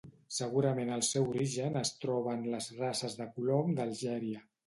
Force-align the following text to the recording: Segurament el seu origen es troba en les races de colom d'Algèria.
Segurament 0.35 0.87
el 0.95 1.03
seu 1.07 1.27
origen 1.33 1.77
es 1.83 1.91
troba 2.05 2.33
en 2.39 2.49
les 2.55 2.71
races 2.79 3.17
de 3.23 3.29
colom 3.37 3.73
d'Algèria. 3.81 4.43